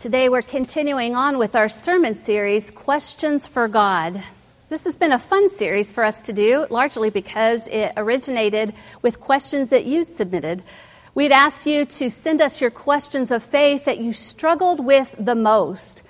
[0.00, 4.22] Today we're continuing on with our sermon series, Questions for God.
[4.70, 9.20] This has been a fun series for us to do, largely because it originated with
[9.20, 10.62] questions that you submitted.
[11.14, 15.34] We'd asked you to send us your questions of faith that you struggled with the
[15.34, 16.02] most.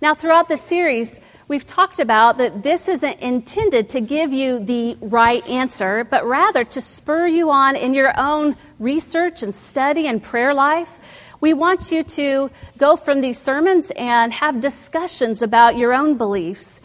[0.00, 4.96] Now, throughout the series, we've talked about that this isn't intended to give you the
[5.00, 10.22] right answer, but rather to spur you on in your own research and study and
[10.22, 10.98] prayer life
[11.40, 16.80] we want you to go from these sermons and have discussions about your own beliefs.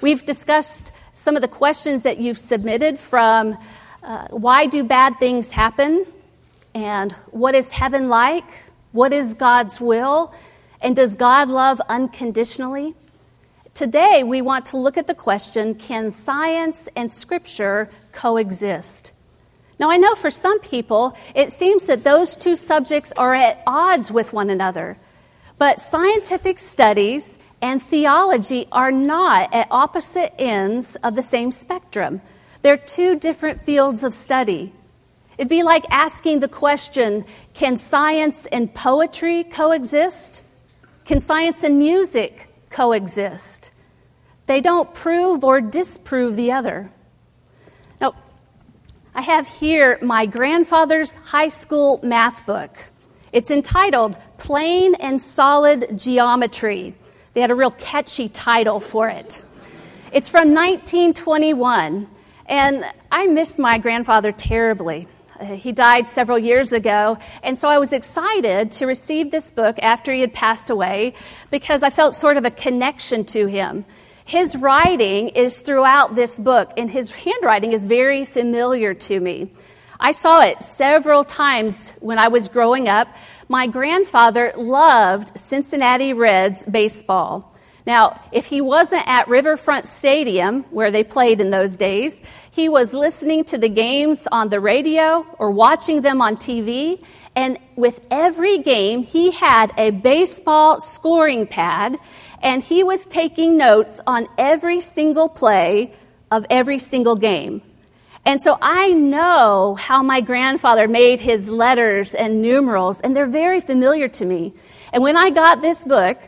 [0.00, 3.58] We've discussed some of the questions that you've submitted from
[4.02, 6.06] uh, why do bad things happen?
[6.74, 8.44] And what is heaven like?
[8.92, 10.32] What is God's will?
[10.80, 12.94] And does God love unconditionally?
[13.74, 19.12] Today, we want to look at the question can science and scripture coexist?
[19.78, 24.10] Now, I know for some people, it seems that those two subjects are at odds
[24.10, 24.96] with one another.
[25.56, 32.20] But scientific studies and theology are not at opposite ends of the same spectrum.
[32.62, 34.72] They're two different fields of study.
[35.36, 40.42] It'd be like asking the question can science and poetry coexist?
[41.04, 43.70] Can science and music coexist?
[44.46, 46.90] They don't prove or disprove the other.
[49.14, 52.76] I have here my grandfather's high school math book.
[53.32, 56.94] It's entitled Plane and Solid Geometry.
[57.32, 59.42] They had a real catchy title for it.
[60.12, 62.06] It's from 1921,
[62.46, 65.08] and I miss my grandfather terribly.
[65.38, 69.78] Uh, he died several years ago, and so I was excited to receive this book
[69.82, 71.14] after he had passed away
[71.50, 73.84] because I felt sort of a connection to him.
[74.28, 79.50] His writing is throughout this book, and his handwriting is very familiar to me.
[79.98, 83.08] I saw it several times when I was growing up.
[83.48, 87.54] My grandfather loved Cincinnati Reds baseball.
[87.86, 92.92] Now, if he wasn't at Riverfront Stadium, where they played in those days, he was
[92.92, 97.02] listening to the games on the radio or watching them on TV.
[97.34, 101.96] And with every game, he had a baseball scoring pad
[102.42, 105.92] and he was taking notes on every single play
[106.30, 107.62] of every single game.
[108.24, 113.60] And so I know how my grandfather made his letters and numerals, and they're very
[113.60, 114.52] familiar to me.
[114.92, 116.18] And when I got this book,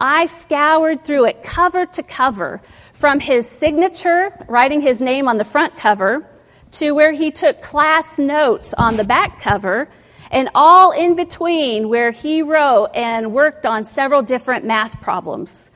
[0.00, 2.60] I scoured through it cover to cover,
[2.92, 6.24] from his signature, writing his name on the front cover,
[6.72, 9.88] to where he took class notes on the back cover,
[10.30, 15.70] and all in between where he wrote and worked on several different math problems.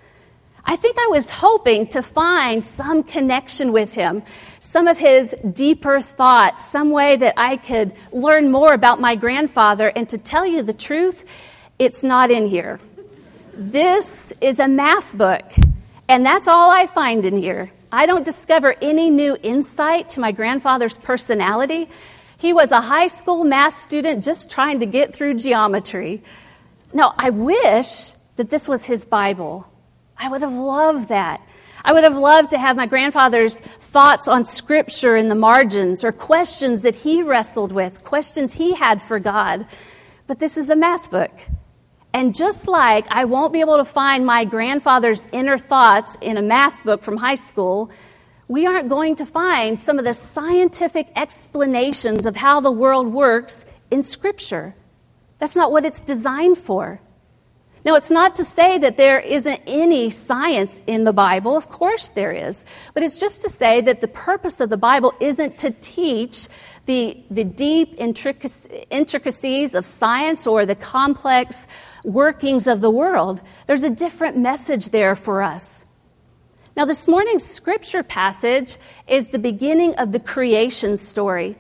[0.65, 4.23] I think I was hoping to find some connection with him,
[4.61, 9.91] some of his deeper thoughts, some way that I could learn more about my grandfather.
[9.97, 11.25] And to tell you the truth,
[11.79, 12.79] it's not in here.
[13.55, 15.45] This is a math book,
[16.09, 17.73] and that's all I find in here.
[17.91, 21.91] I don't discover any new insight to my grandfather's personality.
[22.43, 26.25] He was a high school math student just trying to get through geometry.
[26.93, 29.71] Now, I wish that this was his Bible.
[30.19, 31.47] I would have loved that.
[31.85, 36.11] I would have loved to have my grandfather's thoughts on scripture in the margins or
[36.11, 39.65] questions that he wrestled with, questions he had for God.
[40.27, 41.31] But this is a math book.
[42.13, 46.43] And just like I won't be able to find my grandfather's inner thoughts in a
[46.43, 47.93] math book from high school,
[48.53, 53.65] we aren't going to find some of the scientific explanations of how the world works
[53.91, 54.75] in Scripture.
[55.39, 57.01] That's not what it's designed for.
[57.83, 61.57] Now, it's not to say that there isn't any science in the Bible.
[61.57, 62.67] Of course, there is.
[62.93, 66.47] But it's just to say that the purpose of the Bible isn't to teach
[66.85, 71.67] the, the deep intricacies of science or the complex
[72.05, 73.41] workings of the world.
[73.67, 75.87] There's a different message there for us.
[76.75, 81.57] Now, this morning's scripture passage is the beginning of the creation story.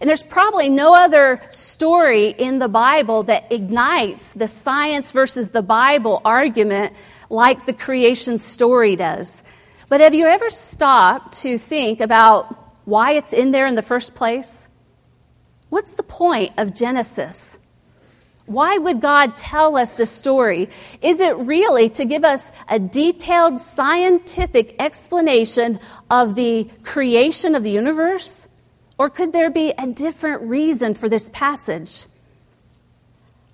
[0.00, 5.62] And there's probably no other story in the Bible that ignites the science versus the
[5.62, 6.94] Bible argument
[7.28, 9.42] like the creation story does.
[9.88, 14.14] But have you ever stopped to think about why it's in there in the first
[14.14, 14.68] place?
[15.70, 17.58] What's the point of Genesis?
[18.46, 20.68] Why would God tell us this story?
[21.00, 25.78] Is it really to give us a detailed scientific explanation
[26.10, 28.48] of the creation of the universe?
[28.98, 32.06] Or could there be a different reason for this passage?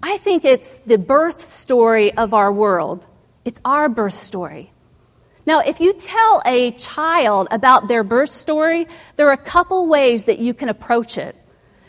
[0.03, 3.07] I think it's the birth story of our world.
[3.45, 4.71] It's our birth story.
[5.47, 8.87] Now, if you tell a child about their birth story,
[9.17, 11.35] there are a couple ways that you can approach it.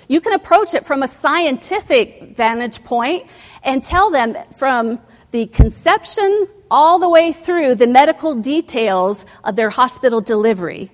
[0.09, 3.27] You can approach it from a scientific vantage point
[3.63, 9.69] and tell them from the conception all the way through the medical details of their
[9.69, 10.89] hospital delivery.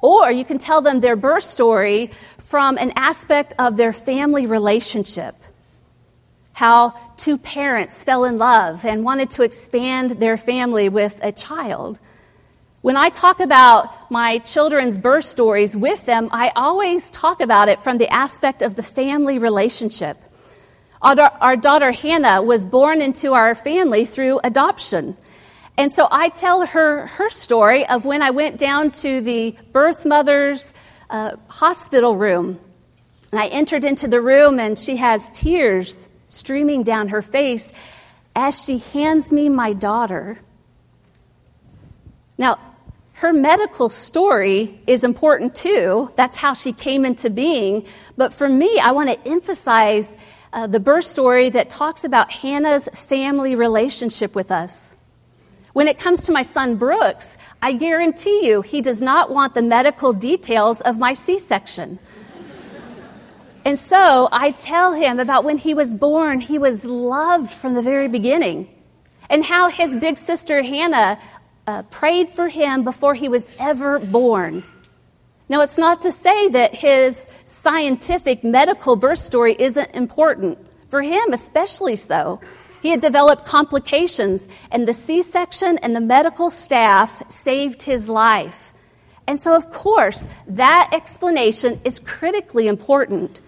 [0.00, 5.34] Or you can tell them their birth story from an aspect of their family relationship.
[6.52, 11.98] How two parents fell in love and wanted to expand their family with a child.
[12.84, 17.80] When I talk about my children's birth stories with them, I always talk about it
[17.80, 20.18] from the aspect of the family relationship.
[21.00, 25.16] Our, daughter Hannah was born into our family through adoption.
[25.78, 30.04] And so I tell her her story of when I went down to the birth
[30.04, 30.74] mother's
[31.08, 32.60] uh, hospital room.
[33.32, 37.72] And I entered into the room, and she has tears streaming down her face
[38.36, 40.38] as she hands me my daughter.
[42.36, 42.58] Now,
[43.14, 46.10] her medical story is important too.
[46.16, 47.86] That's how she came into being.
[48.16, 50.14] But for me, I want to emphasize
[50.52, 54.96] uh, the birth story that talks about Hannah's family relationship with us.
[55.74, 59.62] When it comes to my son Brooks, I guarantee you he does not want the
[59.62, 62.00] medical details of my C section.
[63.64, 67.82] and so I tell him about when he was born, he was loved from the
[67.82, 68.68] very beginning,
[69.30, 71.18] and how his big sister Hannah
[71.66, 74.62] uh, prayed for him before he was ever born.
[75.48, 80.58] Now, it's not to say that his scientific medical birth story isn't important.
[80.88, 82.40] For him, especially so.
[82.80, 88.72] He had developed complications, and the C section and the medical staff saved his life.
[89.26, 93.40] And so, of course, that explanation is critically important.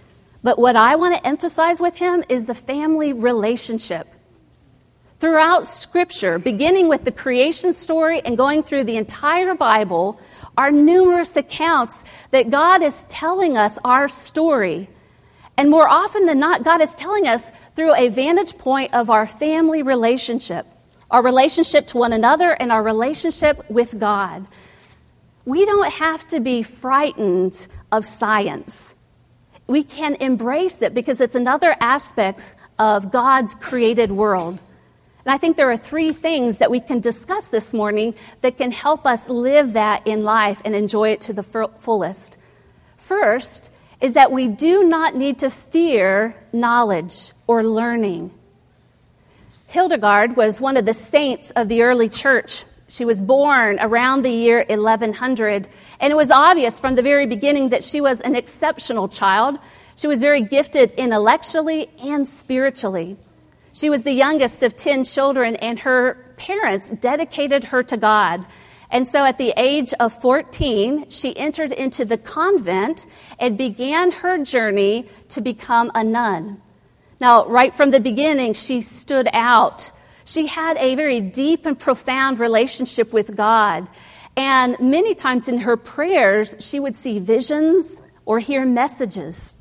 [0.43, 4.09] But what I want to emphasize with him is the family relationship.
[5.19, 10.21] Throughout Scripture, beginning with the creation story and going through the entire Bible,
[10.59, 14.89] are numerous accounts that God is telling us our story.
[15.57, 19.27] And more often than not, God is telling us through a vantage point of our
[19.27, 20.67] family relationship,
[21.11, 24.47] our relationship to one another, and our relationship with God.
[25.47, 28.95] We don't have to be frightened of science.
[29.67, 34.61] We can embrace it because it's another aspect of God's created world.
[35.27, 38.71] And I think there are three things that we can discuss this morning that can
[38.71, 42.39] help us live that in life and enjoy it to the fullest.
[42.97, 48.31] First is that we do not need to fear knowledge or learning.
[49.67, 52.65] Hildegard was one of the saints of the early church.
[52.87, 55.67] She was born around the year 1100,
[55.99, 59.59] and it was obvious from the very beginning that she was an exceptional child.
[59.97, 63.17] She was very gifted intellectually and spiritually.
[63.77, 68.47] She was the youngest of 10 children, and her parents dedicated her to God.
[68.91, 73.05] And so at the age of 14, she entered into the convent
[73.39, 76.63] and began her journey to become a nun.
[77.21, 79.93] Now, right from the beginning, she stood out.
[80.25, 83.89] She had a very deep and profound relationship with God.
[84.39, 89.56] And many times in her prayers, she would see visions or hear messages.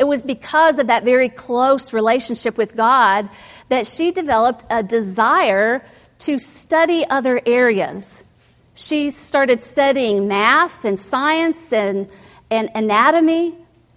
[0.00, 3.28] It was because of that very close relationship with God
[3.68, 5.84] that she developed a desire
[6.20, 8.24] to study other areas.
[8.72, 12.08] She started studying math and science and,
[12.50, 13.54] and anatomy.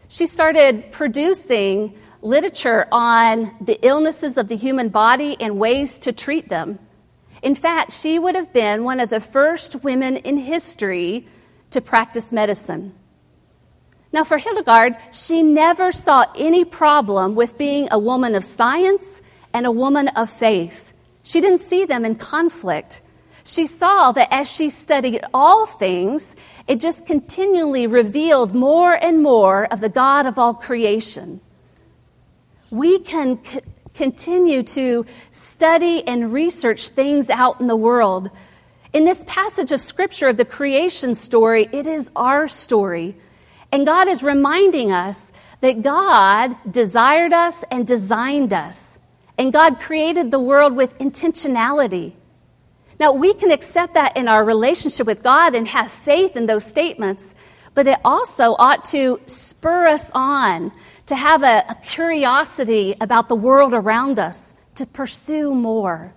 [0.09, 6.49] She started producing literature on the illnesses of the human body and ways to treat
[6.49, 6.79] them.
[7.41, 11.27] In fact, she would have been one of the first women in history
[11.71, 12.93] to practice medicine.
[14.13, 19.65] Now, for Hildegard, she never saw any problem with being a woman of science and
[19.65, 20.93] a woman of faith.
[21.23, 23.01] She didn't see them in conflict.
[23.43, 26.35] She saw that as she studied all things,
[26.67, 31.41] it just continually revealed more and more of the God of all creation.
[32.69, 33.61] We can c-
[33.95, 38.29] continue to study and research things out in the world.
[38.93, 43.15] In this passage of scripture of the creation story, it is our story.
[43.73, 48.99] And God is reminding us that God desired us and designed us.
[49.35, 52.13] And God created the world with intentionality.
[52.99, 56.63] Now, we can accept that in our relationship with God and have faith in those
[56.63, 57.33] statements,
[57.73, 60.71] but it also ought to spur us on
[61.07, 66.13] to have a, a curiosity about the world around us, to pursue more.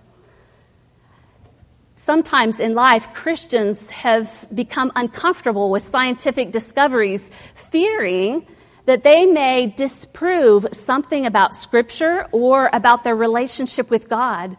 [1.97, 8.45] Sometimes in life, Christians have become uncomfortable with scientific discoveries, fearing
[8.85, 14.55] that they may disprove something about Scripture or about their relationship with God.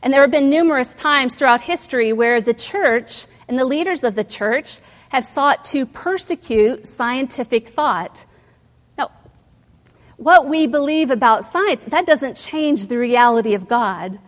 [0.00, 4.14] And there have been numerous times throughout history where the church and the leaders of
[4.14, 8.24] the church have sought to persecute scientific thought.
[8.96, 9.10] Now,
[10.18, 14.20] what we believe about science, that doesn't change the reality of God.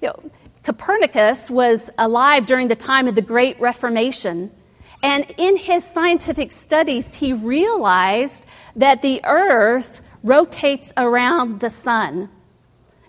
[0.00, 0.30] You know,
[0.66, 4.50] Copernicus was alive during the time of the Great Reformation.
[5.00, 12.28] And in his scientific studies, he realized that the earth rotates around the sun.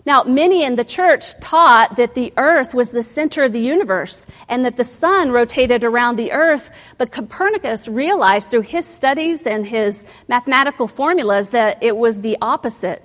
[0.06, 4.24] Now, many in the church taught that the earth was the center of the universe
[4.48, 9.66] and that the sun rotated around the earth, but Copernicus realized through his studies and
[9.66, 13.02] his mathematical formulas that it was the opposite.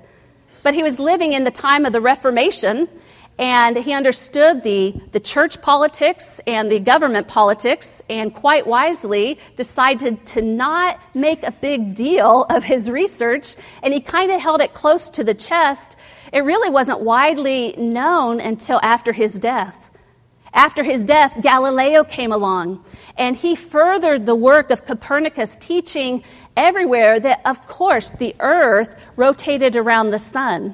[0.61, 2.87] But he was living in the time of the Reformation,
[3.39, 10.25] and he understood the, the church politics and the government politics, and quite wisely decided
[10.27, 14.73] to not make a big deal of his research, and he kind of held it
[14.73, 15.97] close to the chest
[16.33, 19.91] it really wasn't widely known until after his death.
[20.51, 22.83] After his death, Galileo came along,
[23.17, 26.23] and he furthered the work of Copernicus, teaching
[26.57, 30.73] everywhere that, of course, the earth rotated around the sun.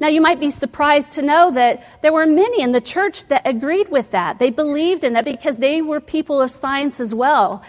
[0.00, 3.46] Now, you might be surprised to know that there were many in the church that
[3.46, 4.38] agreed with that.
[4.38, 7.62] They believed in that because they were people of science as well.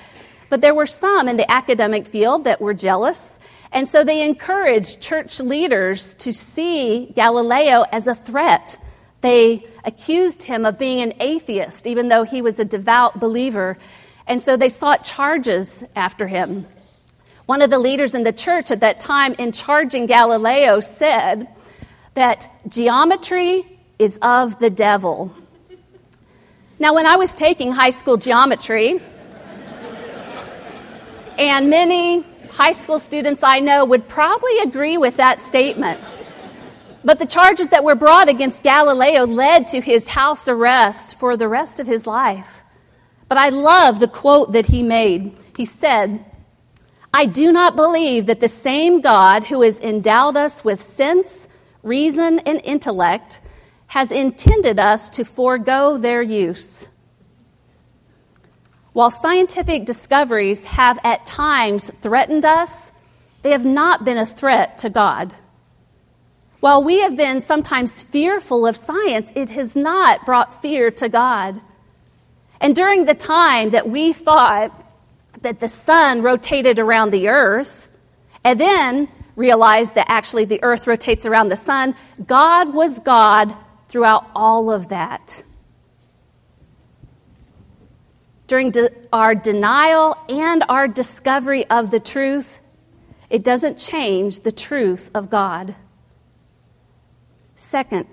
[0.50, 3.38] But there were some in the academic field that were jealous
[3.72, 8.78] and so they encouraged church leaders to see Galileo as a threat.
[9.22, 13.78] They accused him of being an atheist, even though he was a devout believer.
[14.28, 16.68] And so they sought charges after him.
[17.46, 21.48] One of the leaders in the church at that time, in charging Galileo, said
[22.14, 23.64] that geometry
[23.98, 25.34] is of the devil.
[26.80, 29.00] Now, when I was taking high school geometry,
[31.38, 36.20] and many high school students I know would probably agree with that statement.
[37.04, 41.48] But the charges that were brought against Galileo led to his house arrest for the
[41.48, 42.64] rest of his life.
[43.28, 45.36] But I love the quote that he made.
[45.56, 46.26] He said,
[47.14, 51.48] I do not believe that the same God who has endowed us with sense,
[51.84, 53.42] reason, and intellect
[53.88, 56.88] has intended us to forego their use.
[58.94, 62.92] While scientific discoveries have at times threatened us,
[63.42, 65.34] they have not been a threat to God.
[66.60, 71.60] While we have been sometimes fearful of science, it has not brought fear to God.
[72.60, 74.72] And during the time that we thought
[75.42, 77.90] that the sun rotated around the earth,
[78.44, 81.96] and then realized that actually the earth rotates around the sun,
[82.26, 83.56] God was God
[83.88, 85.44] throughout all of that
[88.52, 92.60] during de- our denial and our discovery of the truth,
[93.30, 95.74] it doesn't change the truth of God.
[97.56, 98.08] Second,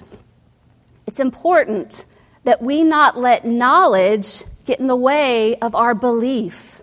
[1.08, 2.06] it's important
[2.44, 6.82] that we not let knowledge get in the way of our belief.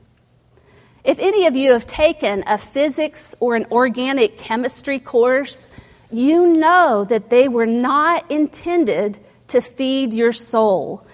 [1.06, 5.70] If any of you have taken a physics or an organic chemistry course,
[6.12, 9.20] you know that they were not intended
[9.50, 11.06] to feed your soul,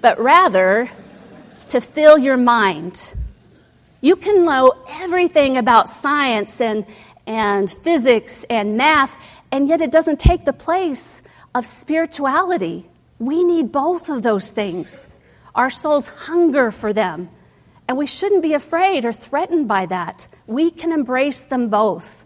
[0.00, 0.88] but rather
[1.66, 3.12] to fill your mind.
[4.00, 6.86] You can know everything about science and,
[7.26, 9.16] and physics and math,
[9.50, 11.22] and yet it doesn't take the place
[11.56, 12.86] of spirituality.
[13.18, 15.08] We need both of those things.
[15.56, 17.30] Our souls hunger for them,
[17.90, 20.28] and we shouldn't be afraid or threatened by that.
[20.46, 22.24] We can embrace them both.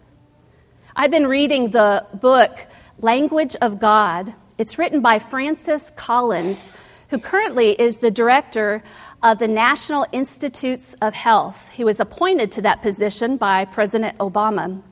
[0.95, 2.67] I've been reading the book
[2.99, 4.35] Language of God.
[4.59, 6.71] It's written by Francis Collins,
[7.09, 8.83] who currently is the director
[9.23, 11.71] of the National Institutes of Health.
[11.71, 14.83] He was appointed to that position by President Obama.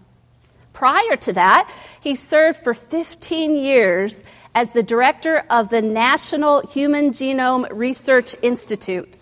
[0.74, 4.24] Prior to that, he served for 15 years
[4.56, 9.18] as the director of the National Human Genome Research Institute.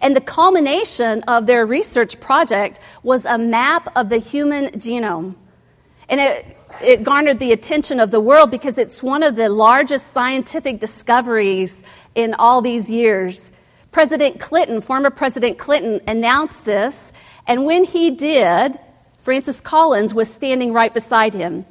[0.00, 5.34] And the culmination of their research project was a map of the human genome.
[6.08, 10.08] And it, it garnered the attention of the world because it's one of the largest
[10.08, 11.82] scientific discoveries
[12.14, 13.50] in all these years.
[13.92, 17.12] President Clinton, former President Clinton, announced this,
[17.46, 18.78] and when he did,
[19.18, 21.66] Francis Collins was standing right beside him.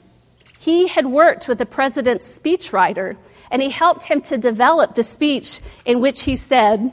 [0.60, 3.18] He had worked with the president's speechwriter,
[3.50, 6.92] and he helped him to develop the speech in which he said,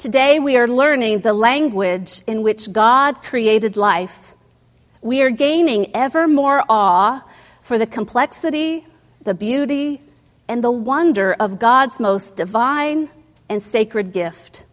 [0.00, 4.34] Today we are learning the language in which God created life.
[5.02, 7.22] We are gaining ever more awe
[7.60, 8.86] for the complexity,
[9.20, 10.00] the beauty,
[10.48, 13.10] and the wonder of God's most divine,
[13.50, 14.64] and sacred gift.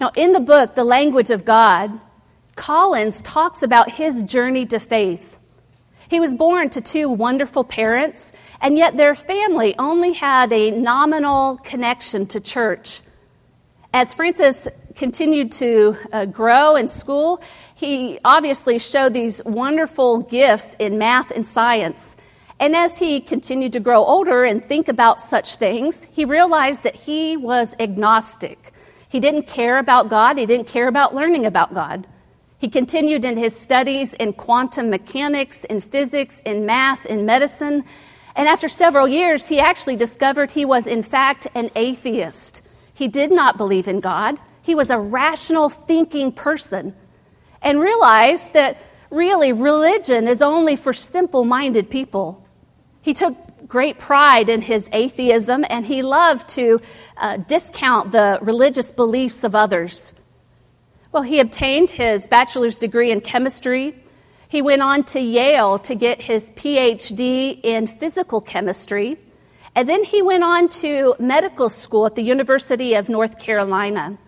[0.00, 2.00] Now, in the book, The Language of God,
[2.56, 5.38] Collins talks about his journey to faith.
[6.08, 11.58] He was born to two wonderful parents, and yet their family only had a nominal
[11.58, 13.02] connection to church.
[13.92, 17.42] As Francis continued to uh, grow in school,
[17.74, 22.16] he obviously showed these wonderful gifts in math and science.
[22.60, 26.94] And as he continued to grow older and think about such things, he realized that
[26.94, 28.70] he was agnostic.
[29.08, 32.06] He didn't care about God, he didn't care about learning about God.
[32.58, 37.84] He continued in his studies in quantum mechanics, in physics, in math, in medicine.
[38.36, 42.62] And after several years, he actually discovered he was, in fact, an atheist.
[43.00, 44.38] He did not believe in God.
[44.60, 46.94] He was a rational thinking person
[47.62, 48.76] and realized that
[49.08, 52.46] really religion is only for simple minded people.
[53.00, 53.34] He took
[53.66, 56.82] great pride in his atheism and he loved to
[57.16, 60.12] uh, discount the religious beliefs of others.
[61.10, 63.94] Well, he obtained his bachelor's degree in chemistry.
[64.46, 69.16] He went on to Yale to get his PhD in physical chemistry.
[69.80, 74.18] And then he went on to medical school at the University of North Carolina.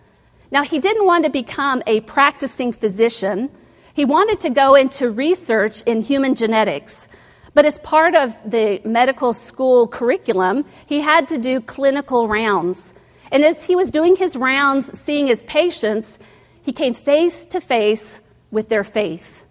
[0.51, 3.51] Now, he didn't want to become a practicing physician.
[3.93, 7.07] He wanted to go into research in human genetics.
[7.53, 12.95] But as part of the medical school curriculum, he had to do clinical rounds.
[13.31, 16.19] And as he was doing his rounds, seeing his patients,
[16.63, 19.45] he came face to face with their faith.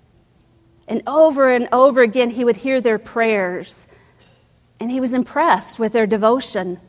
[0.88, 3.88] And over and over again, he would hear their prayers,
[4.82, 6.80] and he was impressed with their devotion.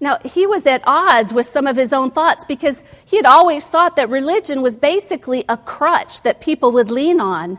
[0.00, 3.68] Now, he was at odds with some of his own thoughts because he had always
[3.68, 7.58] thought that religion was basically a crutch that people would lean on.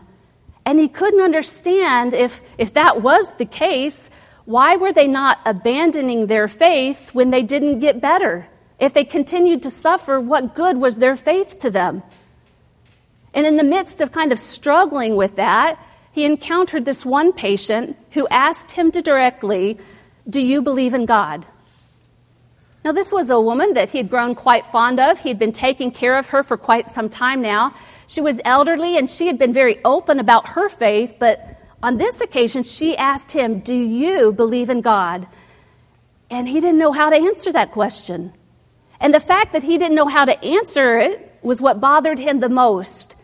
[0.66, 4.10] And he couldn't understand if, if that was the case,
[4.46, 8.48] why were they not abandoning their faith when they didn't get better?
[8.80, 12.02] If they continued to suffer, what good was their faith to them?
[13.32, 15.78] And in the midst of kind of struggling with that,
[16.18, 19.78] he encountered this one patient who asked him to directly,
[20.28, 21.46] Do you believe in God?
[22.84, 25.20] Now, this was a woman that he had grown quite fond of.
[25.20, 27.72] He had been taking care of her for quite some time now.
[28.08, 31.38] She was elderly and she had been very open about her faith, but
[31.84, 35.28] on this occasion, she asked him, Do you believe in God?
[36.30, 38.32] And he didn't know how to answer that question.
[39.00, 42.38] And the fact that he didn't know how to answer it was what bothered him
[42.40, 43.14] the most.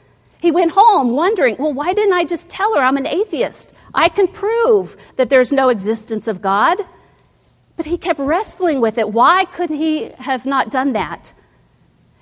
[0.44, 3.72] He went home wondering, well, why didn't I just tell her I'm an atheist?
[3.94, 6.76] I can prove that there's no existence of God.
[7.78, 9.08] But he kept wrestling with it.
[9.08, 11.32] Why couldn't he have not done that?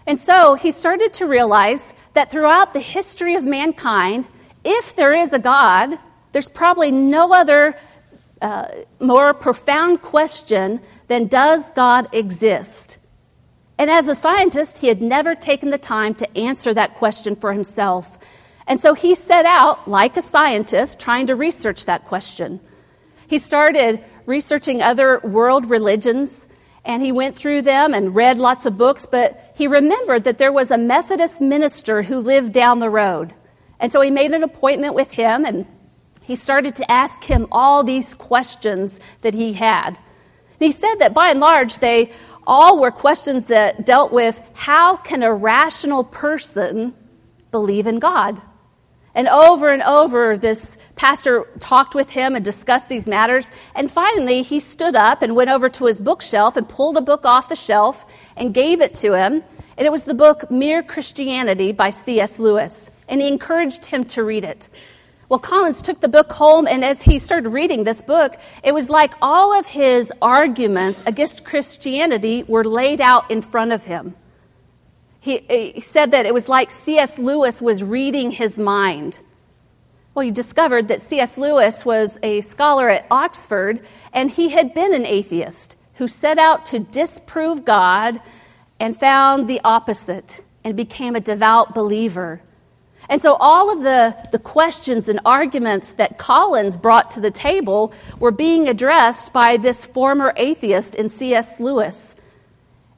[0.06, 4.28] And so he started to realize that throughout the history of mankind,
[4.62, 5.98] if there is a God,
[6.30, 7.74] there's probably no other
[8.40, 8.68] uh,
[9.00, 12.98] more profound question than does God exist?
[13.78, 17.52] And as a scientist, he had never taken the time to answer that question for
[17.52, 18.18] himself.
[18.66, 22.60] And so he set out, like a scientist, trying to research that question.
[23.26, 26.48] He started researching other world religions,
[26.84, 30.52] and he went through them and read lots of books, but he remembered that there
[30.52, 33.34] was a Methodist minister who lived down the road.
[33.80, 35.66] And so he made an appointment with him, and
[36.22, 39.88] he started to ask him all these questions that he had.
[39.88, 42.12] And he said that by and large, they
[42.46, 46.94] all were questions that dealt with how can a rational person
[47.50, 48.40] believe in God?
[49.14, 53.50] And over and over, this pastor talked with him and discussed these matters.
[53.74, 57.26] And finally, he stood up and went over to his bookshelf and pulled a book
[57.26, 59.44] off the shelf and gave it to him.
[59.76, 62.38] And it was the book Mere Christianity by C.S.
[62.38, 62.90] Lewis.
[63.06, 64.70] And he encouraged him to read it.
[65.32, 68.90] Well, Collins took the book home, and as he started reading this book, it was
[68.90, 74.14] like all of his arguments against Christianity were laid out in front of him.
[75.20, 77.18] He, he said that it was like C.S.
[77.18, 79.20] Lewis was reading his mind.
[80.14, 81.38] Well, he discovered that C.S.
[81.38, 83.80] Lewis was a scholar at Oxford,
[84.12, 88.20] and he had been an atheist who set out to disprove God
[88.78, 92.42] and found the opposite and became a devout believer.
[93.08, 97.92] And so all of the, the questions and arguments that Collins brought to the table
[98.18, 101.58] were being addressed by this former atheist in C.S.
[101.60, 102.14] Lewis.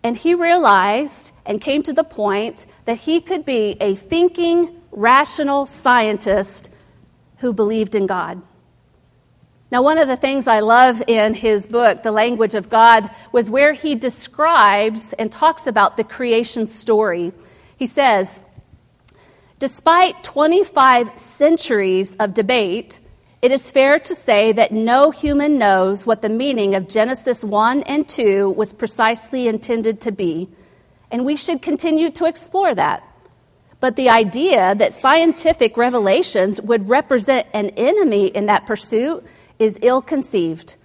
[0.03, 5.67] And he realized and came to the point that he could be a thinking, rational
[5.67, 6.71] scientist
[7.39, 8.43] who believed in God.
[9.71, 13.51] Now, one of the things I love in his book, The Language of God, was
[13.51, 17.33] where he describes and talks about the creation story.
[17.77, 18.45] He says,
[19.59, 23.01] Despite 25 centuries of debate,
[23.41, 27.83] it is fair to say that no human knows what the meaning of Genesis 1
[27.85, 30.49] and 2 was precisely intended to be,
[31.11, 33.05] and we should continue to explore that.
[33.79, 39.25] But the idea that scientific revelations would represent an enemy in that pursuit
[39.59, 40.77] is ill conceived.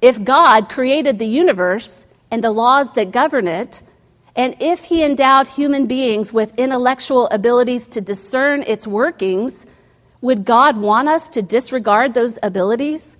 [0.00, 3.82] If God created the universe and the laws that govern it,
[4.34, 9.66] and if he endowed human beings with intellectual abilities to discern its workings,
[10.20, 13.16] Would God want us to disregard those abilities?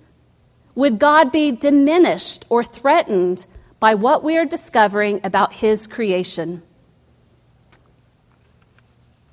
[0.73, 3.45] Would God be diminished or threatened
[3.79, 6.63] by what we are discovering about His creation?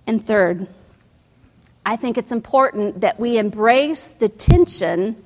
[0.06, 0.66] And third,
[1.86, 5.16] I think it's important that we embrace the tension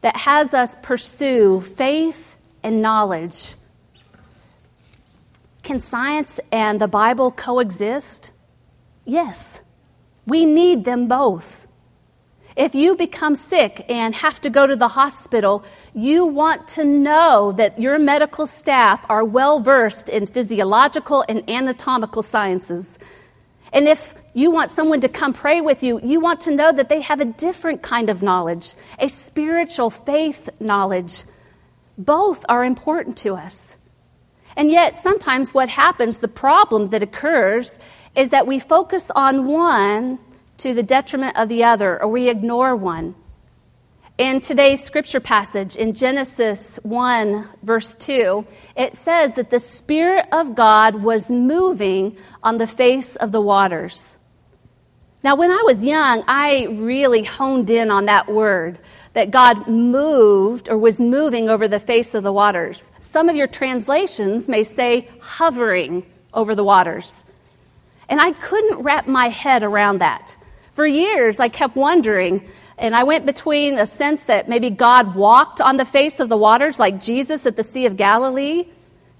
[0.00, 3.54] that has us pursue faith and knowledge.
[5.62, 8.32] Can science and the Bible coexist?
[9.04, 9.60] Yes.
[10.26, 11.66] We need them both.
[12.56, 17.52] If you become sick and have to go to the hospital, you want to know
[17.52, 22.98] that your medical staff are well versed in physiological and anatomical sciences.
[23.72, 26.88] And if you want someone to come pray with you, you want to know that
[26.88, 31.24] they have a different kind of knowledge, a spiritual faith knowledge.
[31.96, 33.78] Both are important to us.
[34.56, 37.78] And yet, sometimes what happens, the problem that occurs,
[38.14, 40.18] is that we focus on one
[40.58, 43.14] to the detriment of the other, or we ignore one.
[44.18, 50.54] In today's scripture passage in Genesis 1, verse 2, it says that the Spirit of
[50.54, 54.18] God was moving on the face of the waters.
[55.24, 58.78] Now, when I was young, I really honed in on that word
[59.12, 62.90] that God moved or was moving over the face of the waters.
[63.00, 67.24] Some of your translations may say hovering over the waters.
[68.08, 70.36] And I couldn't wrap my head around that.
[70.72, 72.48] For years, I kept wondering,
[72.78, 76.36] and I went between a sense that maybe God walked on the face of the
[76.36, 78.64] waters like Jesus at the Sea of Galilee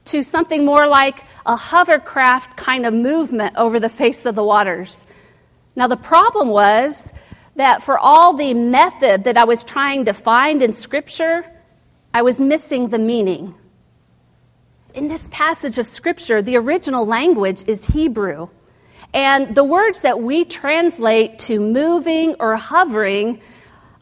[0.07, 5.07] to something more like a hovercraft kind of movement over the face of the waters.
[5.76, 7.12] Now, the problem was
[7.56, 11.44] that for all the method that I was trying to find in Scripture,
[12.14, 13.54] I was missing the meaning.
[14.94, 18.48] In this passage of Scripture, the original language is Hebrew.
[19.14, 23.40] And the words that we translate to moving or hovering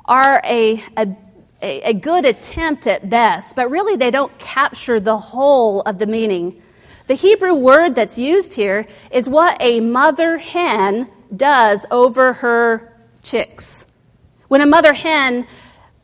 [0.05, 1.17] are a, a,
[1.61, 6.61] a good attempt at best, but really they don't capture the whole of the meaning.
[7.09, 12.90] The Hebrew word that's used here is what a mother hen does over her
[13.23, 13.87] chicks.
[14.49, 15.47] When a mother hen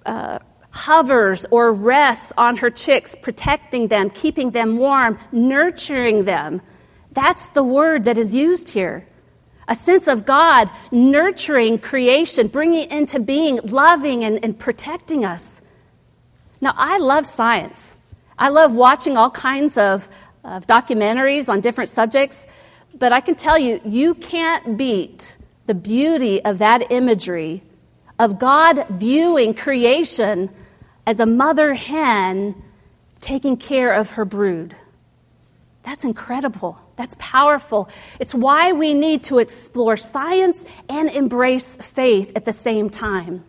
[0.04, 0.38] uh,
[0.70, 6.60] hovers or rests on her chicks, protecting them, keeping them warm, nurturing them,
[7.12, 9.06] that's the word that is used here.
[9.68, 15.60] A sense of God nurturing creation, bringing into being, loving and, and protecting us.
[16.60, 17.96] Now, I love science.
[18.38, 20.08] I love watching all kinds of,
[20.44, 22.46] of documentaries on different subjects,
[22.94, 25.35] but I can tell you, you can't beat
[25.66, 27.62] the beauty of that imagery
[28.18, 30.50] of God viewing creation
[31.06, 32.62] as a mother hen
[33.20, 34.74] taking care of her brood.
[35.82, 36.78] That's incredible.
[36.96, 37.88] That's powerful.
[38.18, 43.44] It's why we need to explore science and embrace faith at the same time.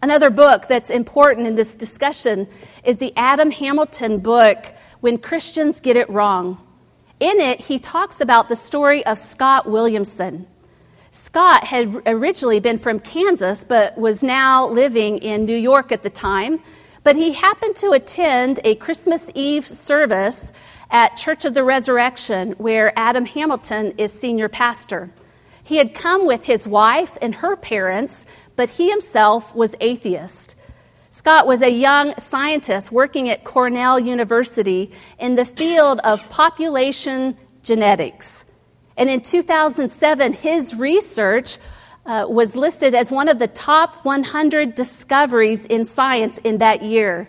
[0.00, 2.48] Another book that's important in this discussion
[2.84, 6.58] is the Adam Hamilton book, When Christians Get It Wrong.
[7.18, 10.46] In it, he talks about the story of Scott Williamson.
[11.16, 16.10] Scott had originally been from Kansas, but was now living in New York at the
[16.10, 16.60] time.
[17.04, 20.52] But he happened to attend a Christmas Eve service
[20.90, 25.08] at Church of the Resurrection, where Adam Hamilton is senior pastor.
[25.64, 30.54] He had come with his wife and her parents, but he himself was atheist.
[31.10, 38.45] Scott was a young scientist working at Cornell University in the field of population genetics.
[38.96, 41.58] And in 2007, his research
[42.06, 47.28] uh, was listed as one of the top 100 discoveries in science in that year.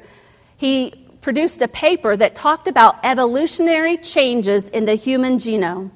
[0.55, 5.91] He produced a paper that talked about evolutionary changes in the human genome.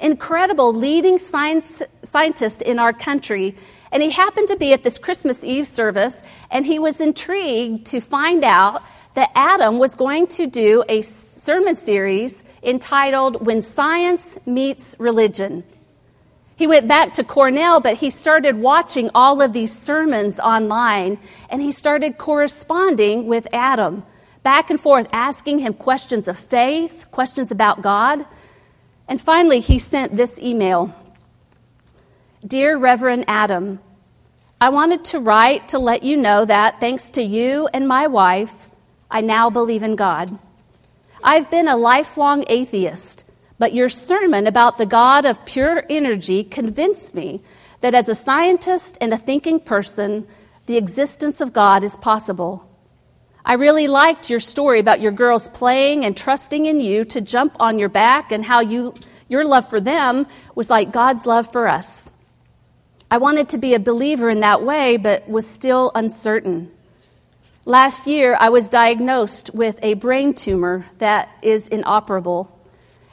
[0.00, 3.54] Incredible leading science, scientist in our country.
[3.92, 8.00] And he happened to be at this Christmas Eve service, and he was intrigued to
[8.00, 8.82] find out
[9.14, 11.02] that Adam was going to do a
[11.44, 15.62] sermon series entitled When Science Meets Religion.
[16.56, 21.18] He went back to Cornell, but he started watching all of these sermons online
[21.50, 24.04] and he started corresponding with Adam,
[24.42, 28.24] back and forth, asking him questions of faith, questions about God.
[29.06, 30.94] And finally, he sent this email
[32.46, 33.80] Dear Reverend Adam,
[34.62, 38.70] I wanted to write to let you know that, thanks to you and my wife,
[39.10, 40.38] I now believe in God.
[41.26, 43.24] I've been a lifelong atheist,
[43.58, 47.40] but your sermon about the God of pure energy convinced me
[47.80, 50.26] that as a scientist and a thinking person,
[50.66, 52.68] the existence of God is possible.
[53.42, 57.56] I really liked your story about your girls playing and trusting in you to jump
[57.58, 58.92] on your back and how you,
[59.26, 62.10] your love for them was like God's love for us.
[63.10, 66.70] I wanted to be a believer in that way, but was still uncertain.
[67.66, 72.50] Last year, I was diagnosed with a brain tumor that is inoperable.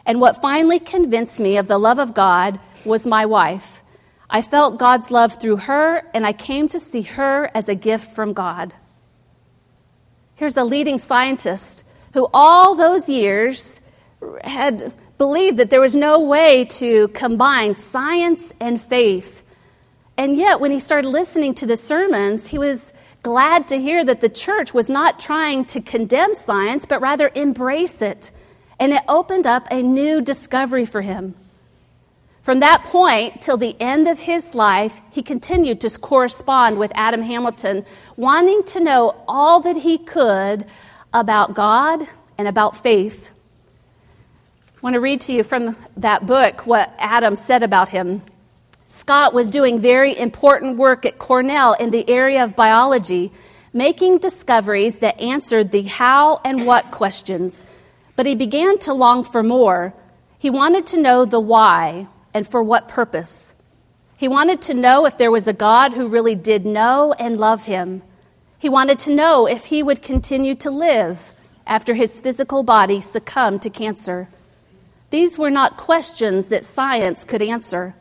[0.05, 3.81] And what finally convinced me of the love of God was my wife.
[4.29, 8.11] I felt God's love through her, and I came to see her as a gift
[8.11, 8.73] from God.
[10.35, 13.79] Here's a leading scientist who, all those years,
[14.43, 19.43] had believed that there was no way to combine science and faith.
[20.17, 22.91] And yet, when he started listening to the sermons, he was
[23.23, 28.01] glad to hear that the church was not trying to condemn science, but rather embrace
[28.01, 28.31] it.
[28.79, 31.35] And it opened up a new discovery for him.
[32.41, 37.21] From that point till the end of his life, he continued to correspond with Adam
[37.21, 37.85] Hamilton,
[38.17, 40.65] wanting to know all that he could
[41.13, 42.07] about God
[42.39, 43.31] and about faith.
[44.75, 48.23] I want to read to you from that book what Adam said about him.
[48.91, 53.31] Scott was doing very important work at Cornell in the area of biology,
[53.71, 57.63] making discoveries that answered the how and what questions.
[58.17, 59.93] But he began to long for more.
[60.37, 63.55] He wanted to know the why and for what purpose.
[64.17, 67.63] He wanted to know if there was a God who really did know and love
[67.63, 68.01] him.
[68.59, 71.33] He wanted to know if he would continue to live
[71.65, 74.27] after his physical body succumbed to cancer.
[75.11, 77.95] These were not questions that science could answer.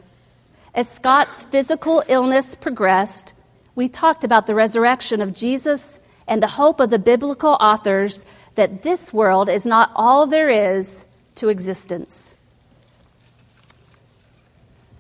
[0.73, 3.35] As Scott's physical illness progressed,
[3.75, 8.85] we talked about the resurrection of Jesus and the hope of the biblical authors that
[8.85, 11.05] this world is not all there is
[11.37, 12.37] to existence.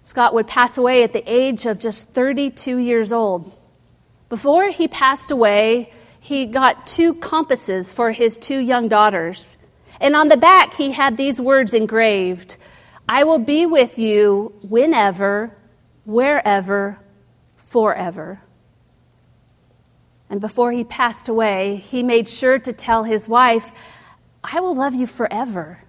[0.02, 3.52] Scott would pass away at the age of just 32 years old.
[4.28, 9.56] Before he passed away, he got two compasses for his two young daughters.
[10.00, 12.56] And on the back, he had these words engraved
[13.08, 15.52] I will be with you whenever
[16.04, 16.98] wherever,
[17.56, 18.40] forever.
[20.28, 23.72] And before he passed away, he made sure to tell his wife,
[24.44, 25.82] I will love you forever.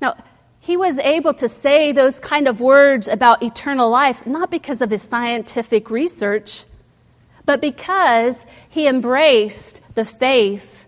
[0.00, 0.14] Now,
[0.58, 4.90] he was able to say those kind of words about eternal life not because of
[4.90, 6.64] his scientific research,
[7.46, 10.86] but because he embraced the faith,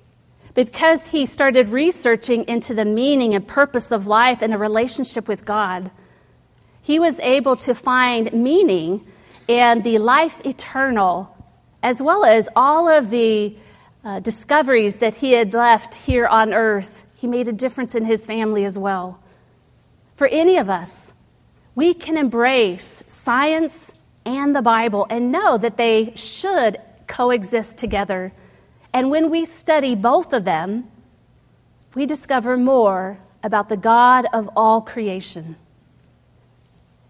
[0.55, 5.45] because he started researching into the meaning and purpose of life and a relationship with
[5.45, 5.91] God
[6.83, 9.07] he was able to find meaning
[9.49, 11.35] in the life eternal,
[11.83, 13.57] as well as all of the
[14.05, 17.07] uh, discoveries that he had left here on earth.
[17.17, 19.21] He made a difference in his family as well.
[20.17, 21.15] For any of us,
[21.75, 28.33] we can embrace science and the Bible and know that they should coexist together.
[28.93, 30.89] And when we study both of them,
[31.95, 35.57] we discover more about the God of all creation.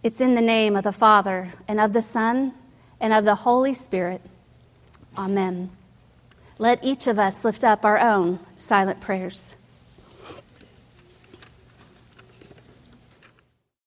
[0.02, 2.54] It's in the name of the Father, and of the Son,
[3.00, 4.20] and of the Holy Spirit.
[5.16, 5.70] Amen.
[6.58, 9.54] Let each of us lift up our own silent prayers.